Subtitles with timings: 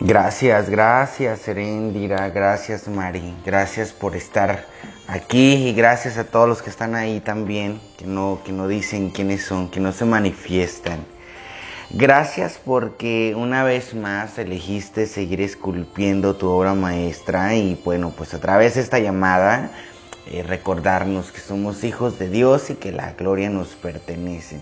[0.00, 4.66] Gracias, gracias Serendira, gracias Mari, gracias por estar
[5.08, 9.08] aquí y gracias a todos los que están ahí también, que no, que no dicen
[9.08, 10.98] quiénes son, que no se manifiestan.
[11.88, 18.38] Gracias porque una vez más elegiste seguir esculpiendo tu obra maestra y bueno, pues a
[18.38, 19.70] través de esta llamada
[20.26, 24.58] eh, recordarnos que somos hijos de Dios y que la gloria nos pertenece.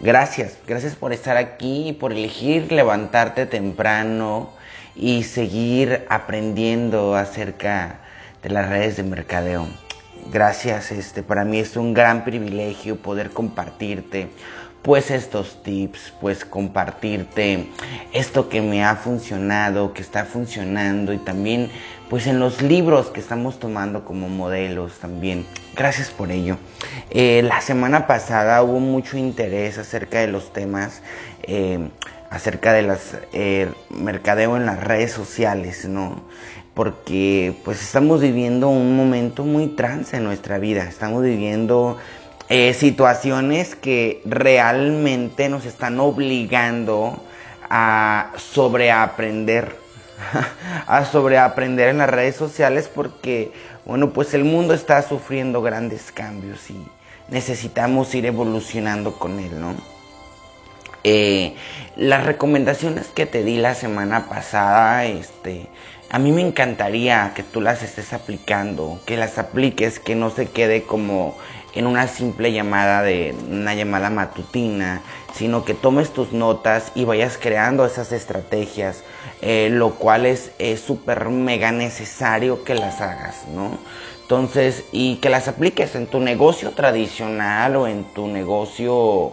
[0.00, 4.57] Gracias, gracias por estar aquí y por elegir levantarte temprano,
[4.98, 8.00] y seguir aprendiendo acerca
[8.42, 9.66] de las redes de mercadeo.
[10.32, 14.28] Gracias, este, para mí es un gran privilegio poder compartirte
[14.82, 17.68] pues estos tips, pues compartirte
[18.12, 21.70] esto que me ha funcionado, que está funcionando y también
[22.08, 25.46] pues en los libros que estamos tomando como modelos también.
[25.74, 26.56] Gracias por ello.
[27.10, 31.02] Eh, la semana pasada hubo mucho interés acerca de los temas.
[31.42, 31.90] Eh,
[32.30, 36.20] acerca de las eh, mercadeo en las redes sociales, ¿no?
[36.74, 41.98] Porque pues estamos viviendo un momento muy trans en nuestra vida, estamos viviendo
[42.48, 47.22] eh, situaciones que realmente nos están obligando
[47.68, 49.76] a sobreaprender,
[50.86, 53.52] a sobreaprender en las redes sociales porque,
[53.84, 56.86] bueno, pues el mundo está sufriendo grandes cambios y
[57.28, 59.97] necesitamos ir evolucionando con él, ¿no?
[61.04, 61.54] Eh,
[61.96, 65.68] las recomendaciones que te di la semana pasada, este,
[66.10, 70.46] a mí me encantaría que tú las estés aplicando, que las apliques, que no se
[70.46, 71.36] quede como
[71.74, 75.02] en una simple llamada de una llamada matutina,
[75.34, 79.04] sino que tomes tus notas y vayas creando esas estrategias,
[79.42, 83.78] eh, lo cual es súper mega necesario que las hagas, ¿no?
[84.22, 89.32] Entonces, y que las apliques en tu negocio tradicional o en tu negocio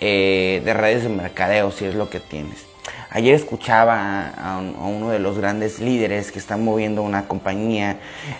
[0.00, 2.66] eh, de redes de mercadeo, si es lo que tienes.
[3.10, 7.98] Ayer escuchaba a, uno de los grandes líderes que está moviendo una compañía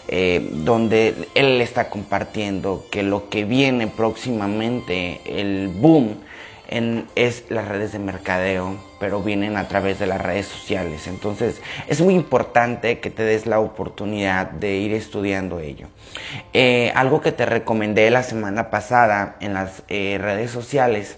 [0.09, 6.17] eh, donde él está compartiendo que lo que viene próximamente, el boom,
[6.67, 11.07] en, es las redes de mercadeo, pero vienen a través de las redes sociales.
[11.07, 15.87] Entonces es muy importante que te des la oportunidad de ir estudiando ello.
[16.53, 21.17] Eh, algo que te recomendé la semana pasada en las redes sociales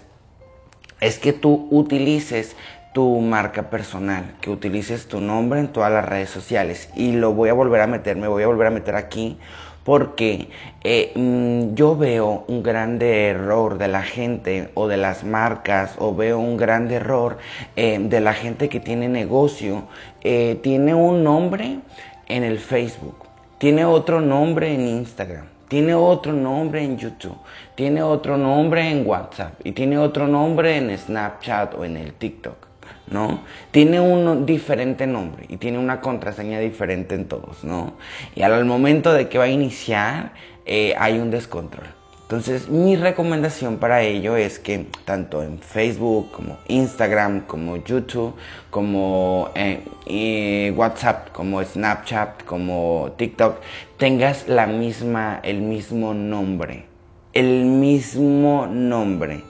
[0.99, 2.55] es que tú utilices
[2.93, 6.89] tu marca personal, que utilices tu nombre en todas las redes sociales.
[6.95, 9.37] Y lo voy a volver a meter, me voy a volver a meter aquí
[9.83, 10.49] porque
[10.83, 16.13] eh, mm, yo veo un grande error de la gente o de las marcas o
[16.13, 17.37] veo un grande error
[17.75, 19.87] eh, de la gente que tiene negocio.
[20.21, 21.79] Eh, tiene un nombre
[22.27, 23.27] en el Facebook,
[23.59, 27.37] tiene otro nombre en Instagram tiene otro nombre en YouTube,
[27.75, 32.67] tiene otro nombre en WhatsApp y tiene otro nombre en Snapchat o en el TikTok,
[33.11, 33.41] ¿no?
[33.71, 37.93] Tiene un diferente nombre y tiene una contraseña diferente en todos, ¿no?
[38.35, 40.31] Y al momento de que va a iniciar
[40.65, 41.87] eh, hay un descontrol.
[42.27, 48.35] Entonces mi recomendación para ello es que tanto en Facebook como Instagram, como YouTube,
[48.69, 53.61] como eh, WhatsApp, como Snapchat, como TikTok,
[53.95, 56.83] tengas la misma, el mismo nombre.
[57.31, 59.45] El mismo nombre.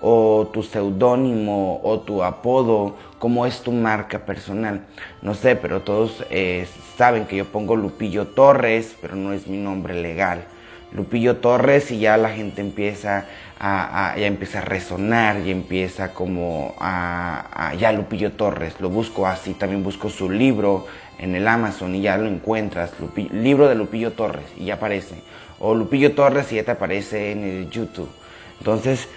[0.00, 4.86] O tu seudónimo o tu apodo, como es tu marca personal.
[5.20, 6.66] No sé, pero todos eh,
[6.96, 10.46] saben que yo pongo Lupillo Torres, pero no es mi nombre legal.
[10.94, 13.26] Lupillo Torres y ya la gente empieza
[13.58, 19.54] a, ya empieza a resonar y empieza como a, ya Lupillo Torres, lo busco así,
[19.54, 20.86] también busco su libro
[21.18, 22.92] en el Amazon y ya lo encuentras,
[23.30, 25.14] libro de Lupillo Torres y ya aparece,
[25.60, 28.10] o Lupillo Torres y ya te aparece en el YouTube,
[28.58, 29.08] entonces,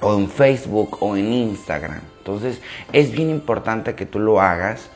[0.00, 2.60] o en Facebook o en Instagram, entonces
[2.92, 4.90] es bien importante que tú lo hagas.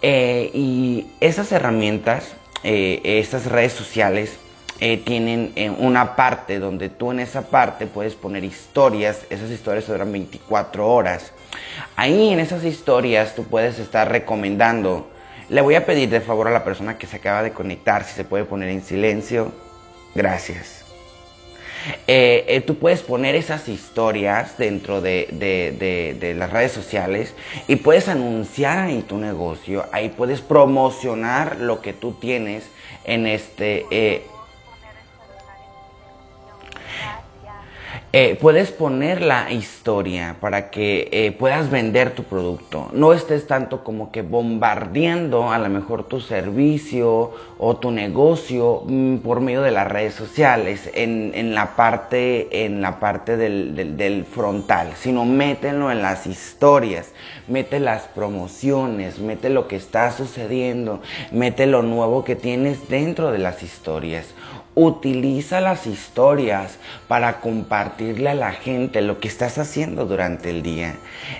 [0.00, 4.38] Eh, y esas herramientas, eh, esas redes sociales,
[4.78, 9.86] eh, tienen eh, una parte donde tú en esa parte puedes poner historias, esas historias
[9.86, 11.32] duran 24 horas.
[11.96, 15.08] Ahí en esas historias tú puedes estar recomendando.
[15.48, 18.12] Le voy a pedir de favor a la persona que se acaba de conectar si
[18.14, 19.50] se puede poner en silencio.
[20.14, 20.84] Gracias.
[22.06, 25.28] Eh, tú puedes poner esas historias dentro de,
[26.20, 27.32] de, las redes sociales
[27.66, 32.64] y puedes anunciar en tu negocio, ahí puedes promocionar lo que tú tienes
[33.04, 33.86] en este,
[38.40, 42.88] puedes poner la historia para que eh, puedas vender tu producto.
[42.92, 49.18] No estés tanto como que bombardeando a lo mejor tu servicio o tu negocio mm,
[49.18, 54.92] por medio de las redes sociales en, la parte, en la parte del, del, frontal,
[54.96, 57.12] sino mételo en las historias,
[57.48, 61.02] mete las promociones, mete lo que está sucediendo,
[61.32, 64.26] mete lo nuevo que tienes dentro de las historias.
[64.78, 66.78] Utiliza las historias
[67.08, 70.96] para compartirle a la gente lo que estás haciendo durante el día.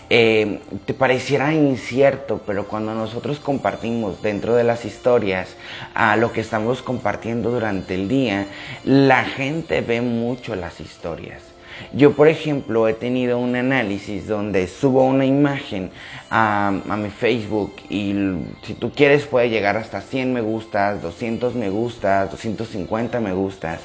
[0.09, 5.55] Eh, te pareciera incierto, pero cuando nosotros compartimos dentro de las historias
[5.93, 8.47] a lo que estamos compartiendo durante el día,
[8.85, 11.56] la gente ve mucho las historias.
[11.93, 15.91] Yo, por ejemplo, he tenido un análisis donde subo una imagen
[16.31, 18.15] a, mi Facebook y
[18.63, 23.81] si tú quieres puede llegar hasta 100 me gustas, 200 me gustas, 250 me gustas,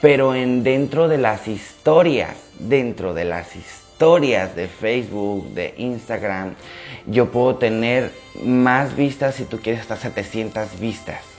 [0.00, 6.54] pero en dentro de las historias, dentro de las historias de Facebook, de Instagram,
[7.06, 8.12] yo puedo tener
[8.44, 11.37] más vistas si tú quieres hasta 700 vistas.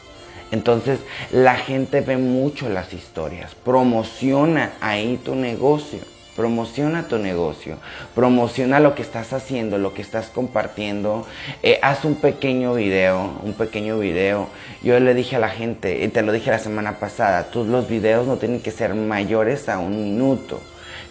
[0.51, 0.99] Entonces
[1.31, 5.99] la gente ve mucho las historias, promociona ahí tu negocio,
[6.35, 7.77] promociona tu negocio,
[8.15, 11.27] promociona lo que estás haciendo, lo que estás compartiendo,
[11.63, 14.47] eh, haz un pequeño video, un pequeño video.
[14.81, 18.25] Yo le dije a la gente, te lo dije la semana pasada, tus los videos
[18.25, 20.59] no tienen que ser mayores a un minuto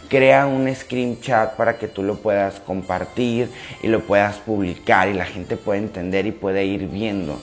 [0.08, 3.50] crea un screen chat para que tú lo puedas compartir
[3.82, 7.38] y lo puedas publicar y la gente pueda entender y puede ir viendo.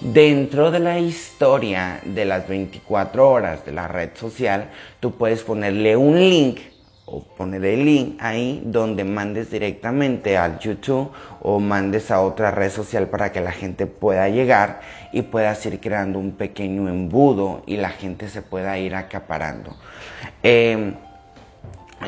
[0.00, 4.70] Dentro de la historia de las 24 horas de la red social,
[5.00, 6.60] tú puedes ponerle un link
[7.08, 12.70] o poner el link ahí donde mandes directamente al YouTube o mandes a otra red
[12.70, 14.80] social para que la gente pueda llegar
[15.12, 19.76] y puedas ir creando un pequeño embudo y la gente se pueda ir acaparando.
[20.42, 20.94] Eh,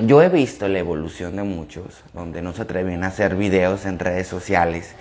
[0.03, 3.99] yo he visto la evolución de muchos, donde no se atreven a hacer videos en
[3.99, 4.95] redes sociales.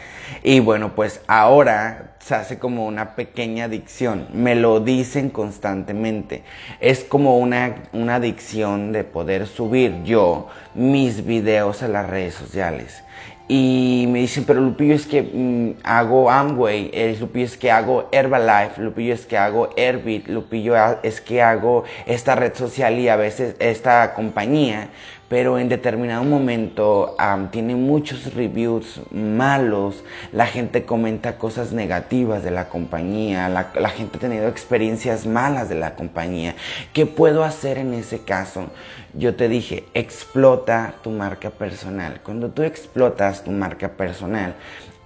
[0.44, 4.28] Y bueno, pues ahora se hace como una pequeña adicción.
[4.34, 6.44] Me lo dicen constantemente.
[6.80, 13.04] Es como una, una adicción de poder subir yo mis videos a las redes sociales.
[13.50, 18.82] Y me dicen, pero Lupillo es que mm, hago Amway, Lupillo es que hago Herbalife,
[18.82, 23.56] Lupillo es que hago Airbit, Lupillo es que hago esta red social y a veces
[23.60, 24.90] esta compañía
[25.30, 27.16] pero en determinado momento
[27.52, 34.18] tiene muchos reviews malos, la gente comenta cosas negativas de la compañía, la, la, gente
[34.18, 36.56] ha tenido experiencias malas de la compañía.
[36.94, 38.68] ¿Qué puedo hacer en ese caso?
[39.14, 42.22] Yo te dije, explota tu marca personal.
[42.24, 44.56] Cuando tú explotas tu marca personal,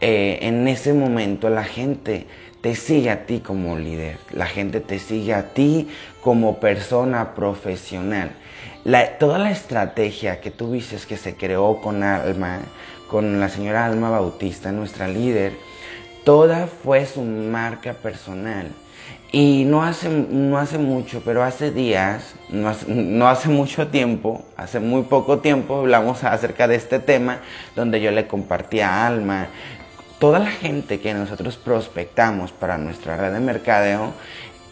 [0.01, 2.27] eh, en ese momento la gente
[2.61, 5.89] te sigue a ti como líder, la gente te sigue a ti
[6.21, 8.31] como persona profesional
[9.19, 12.59] toda la estrategia que tú viste que se creó con Alma,
[13.07, 15.53] con la señora Alma Bautista, nuestra líder,
[16.23, 18.71] toda fue su marca personal.
[19.33, 24.43] Y no hace, no hace mucho, pero hace días, no hace, no hace, mucho tiempo,
[24.57, 27.39] hace muy poco tiempo, hablamos acerca de este tema,
[27.75, 29.47] donde yo le compartí a Alma.
[30.19, 34.11] Toda la gente que nosotros prospectamos para nuestra red de mercadeo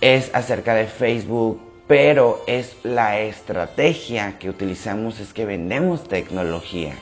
[0.01, 6.94] es acerca de Facebook, pero es la estrategia que utilizamos es que vendemos tecnología.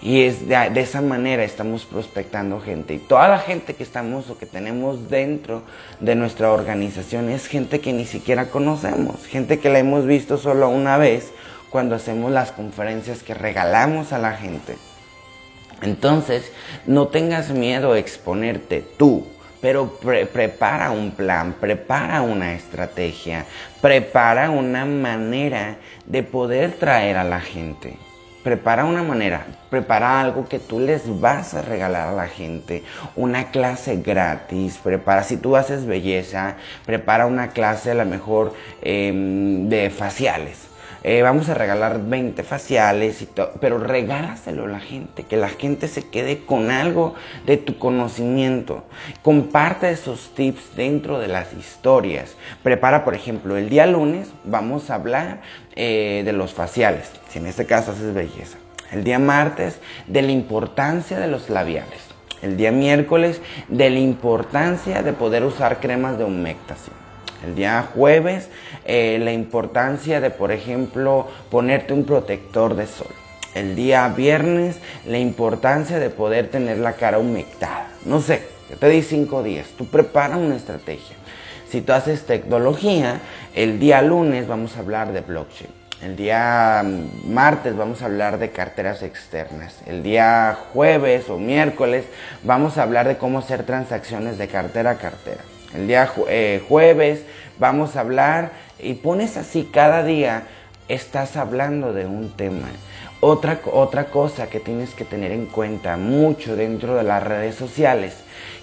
[0.00, 2.94] Y es de, esa manera estamos prospectando gente.
[2.94, 5.62] Y toda la gente que estamos o que tenemos dentro
[6.00, 10.70] de nuestra organización es gente que ni siquiera conocemos, gente que la hemos visto solo
[10.70, 11.30] una vez
[11.68, 14.76] cuando hacemos las conferencias que regalamos a la gente.
[15.82, 16.50] Entonces,
[16.86, 19.26] no tengas miedo a exponerte tú,
[19.64, 23.46] pero prepara un plan, prepara una estrategia,
[23.80, 27.96] prepara una manera de poder traer a la gente.
[28.42, 32.82] Prepara una manera, prepara algo que tú les vas a regalar a la gente,
[33.16, 38.52] una clase gratis, prepara, si tú haces belleza, prepara una clase a lo mejor
[38.82, 40.73] em, de faciales
[41.06, 45.50] eh, vamos a regalar 20 faciales, y todo, pero regálaselo a la gente, que la
[45.50, 48.84] gente se quede con algo de tu conocimiento.
[49.20, 52.36] Comparte esos tips dentro de las historias.
[52.62, 55.42] Prepara, por ejemplo, el día lunes vamos a hablar
[55.76, 58.56] eh, de los faciales, si en este caso haces belleza.
[58.90, 62.00] El día martes de la importancia de los labiales.
[62.40, 67.03] El día miércoles de la importancia de poder usar cremas de humectación
[67.44, 68.48] el día jueves,
[68.84, 73.14] eh, la importancia de, por ejemplo, ponerte un protector de sol.
[73.54, 77.88] El día viernes, la importancia de poder tener la cara humectada.
[78.04, 79.68] No sé, yo te di cinco días.
[79.78, 81.16] Tú prepara una estrategia.
[81.70, 83.20] Si tú haces tecnología,
[83.54, 85.70] el día lunes vamos a hablar de blockchain.
[86.02, 86.84] El día
[87.24, 89.78] martes vamos a hablar de carteras externas.
[89.86, 92.04] El día jueves o miércoles
[92.42, 95.42] vamos a hablar de cómo hacer transacciones de cartera a cartera.
[95.74, 97.22] El día eh, jueves
[97.58, 100.44] vamos a hablar y pones así cada día
[100.88, 102.68] estás hablando de un tema.
[103.20, 108.14] Otra, otra cosa que tienes que tener en cuenta mucho dentro de las redes sociales,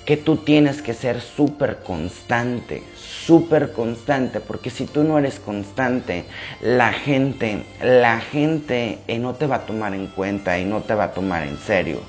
[0.05, 6.25] que tú tienes que ser súper constante, súper constante, porque si tú no eres constante,
[6.61, 10.95] la gente, la gente eh, no te va a tomar en cuenta y no te
[10.95, 11.99] va a tomar en serio.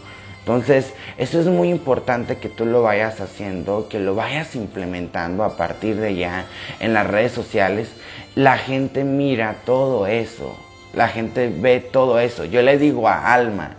[0.42, 5.56] Entonces, eso es muy importante que tú lo vayas haciendo, que lo vayas implementando a
[5.56, 6.46] partir de ya
[6.80, 7.92] en las redes sociales.
[8.34, 10.56] La gente mira todo eso,
[10.92, 12.44] la gente ve todo eso.
[12.44, 13.76] Yo le digo a Alma,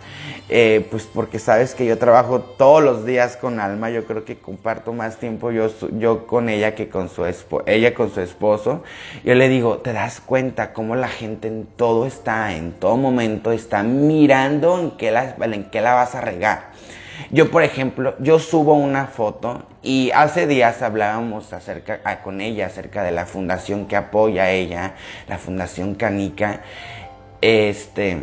[0.50, 4.36] eh, pues porque sabes que yo trabajo todos los días con Alma, yo creo que
[4.36, 7.24] comparto más tiempo yo, yo con ella que con su
[7.66, 8.82] ella con su esposo.
[9.24, 13.52] Yo le digo, ¿te das cuenta cómo la gente en todo está, en todo momento
[13.52, 16.74] está mirando en qué la, en qué la vas a regar?
[17.30, 22.66] Yo, por ejemplo, yo subo una foto y hace días hablábamos acerca, ah, con ella
[22.66, 24.94] acerca de la fundación que apoya a ella,
[25.28, 26.60] la Fundación Canica.
[27.46, 28.20] Este,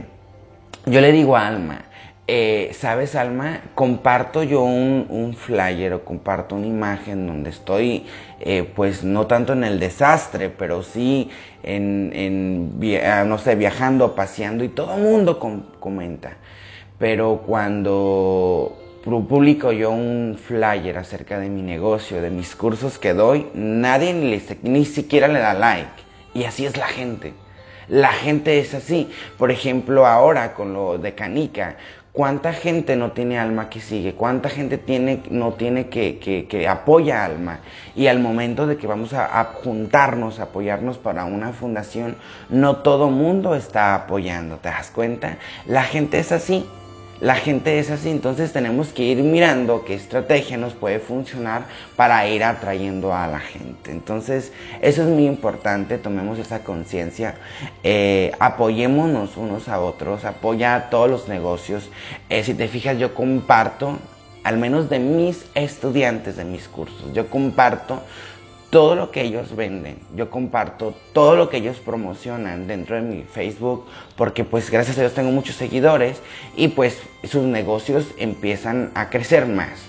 [0.88, 1.84] yo le digo a Alma,
[2.26, 3.62] eh, ¿sabes, Alma?
[3.76, 8.08] Comparto yo un, flyer o comparto una imagen donde estoy,
[8.40, 11.30] eh, pues no tanto en el desastre, pero sí
[11.62, 15.38] en, ah, no sé, viajando, paseando y todo el mundo
[15.80, 16.38] comenta.
[16.98, 23.46] Pero cuando publico yo un flyer acerca de mi negocio, de mis cursos que doy,
[23.54, 26.02] nadie ni, ni siquiera le da like.
[26.34, 27.34] Y así es la gente.
[27.88, 29.10] La gente es así.
[29.38, 31.78] Por ejemplo, ahora con lo de Canica,
[32.14, 34.14] ¿cuánta gente no tiene alma que sigue?
[34.14, 37.60] ¿Cuánta gente tiene, no tiene que, que, que apoya alma?
[37.96, 42.16] Y al momento de que vamos a, juntarnos, apoyarnos para una fundación,
[42.50, 44.58] no todo mundo está apoyando.
[44.58, 45.38] ¿Te das cuenta?
[45.66, 46.66] La gente es así.
[47.22, 52.28] La gente es así, entonces tenemos que ir mirando qué estrategia nos puede funcionar para
[52.28, 53.92] ir atrayendo a la gente.
[53.92, 54.52] Entonces,
[54.82, 57.36] eso es muy importante, tomemos esa conciencia,
[57.84, 61.92] eh, apoyémonos unos a otros, apoya a todos los negocios.
[62.28, 64.00] Eh, si te fijas, yo comparto,
[64.44, 68.02] al menos de mis estudiantes de mis cursos, yo comparto
[68.72, 70.00] todo lo que ellos venden.
[70.16, 73.86] Yo comparto todo lo que ellos promocionan dentro de mi Facebook
[74.16, 76.22] porque pues gracias a Dios tengo muchos seguidores
[76.56, 79.84] y pues sus negocios empiezan a crecer más.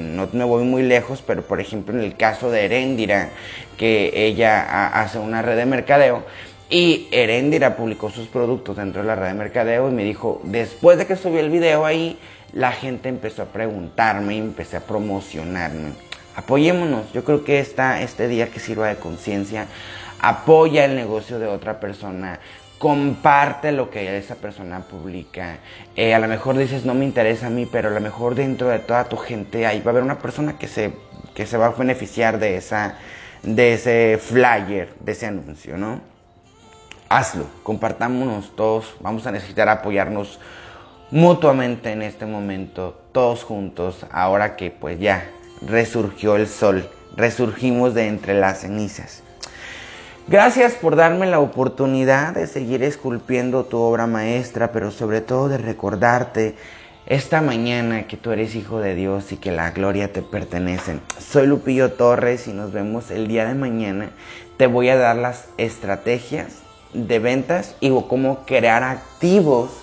[0.00, 3.28] No me voy muy lejos, pero por ejemplo en el caso de Erendira,
[3.76, 6.24] que ella hace una red de mercadeo,
[6.70, 10.96] y Erendira publicó sus productos dentro de la red de mercadeo y me dijo, después
[10.96, 12.18] de que subí el video ahí,
[12.54, 15.92] la gente empezó a preguntarme y empecé a promocionarme
[16.36, 17.12] apoyémonos.
[17.12, 19.66] Yo creo que esta, este día que sirva de conciencia,
[20.20, 22.38] apoya el negocio de otra persona,
[22.78, 25.58] comparte lo que esa persona publica.
[25.94, 28.68] Eh, a lo mejor dices, no me interesa a mí, pero a lo mejor dentro
[28.68, 30.92] de toda tu gente ahí va a haber una persona que se,
[31.34, 32.96] que se va a beneficiar de, esa,
[33.42, 36.00] de ese flyer, de ese anuncio, ¿no?
[37.08, 40.40] Hazlo, compartámonos todos, vamos a necesitar apoyarnos
[41.10, 45.28] mutuamente en este momento, todos juntos, ahora que pues ya
[45.66, 49.22] resurgió el sol, resurgimos de entre las cenizas.
[50.28, 55.58] Gracias por darme la oportunidad de seguir esculpiendo tu obra maestra, pero sobre todo de
[55.58, 56.54] recordarte
[57.06, 61.00] esta mañana que tú eres hijo de Dios y que la gloria te pertenece.
[61.18, 64.10] Soy Lupillo Torres y nos vemos el día de mañana.
[64.56, 66.62] Te voy a dar las estrategias
[66.94, 69.81] de ventas y cómo crear activos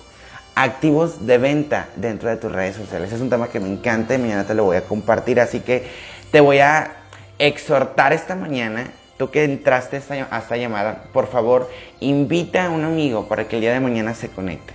[0.54, 3.12] activos de venta dentro de tus redes sociales.
[3.12, 5.84] Es un tema que me encanta y mañana te lo voy a compartir, así que
[6.30, 6.92] te voy a
[7.38, 13.28] exhortar esta mañana, tú que entraste a esta llamada, por favor, invita a un amigo
[13.28, 14.74] para que el día de mañana se conecte.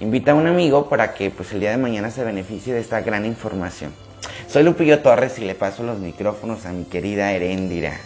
[0.00, 3.00] Invita a un amigo para que pues el día de mañana se beneficie de esta
[3.00, 3.92] gran información.
[4.48, 7.98] Soy Lupillo Torres y le paso los micrófonos a mi querida Herendira.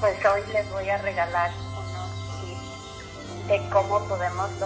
[0.00, 4.60] Pues hoy les voy a regalar unos tips de cómo podemos lograr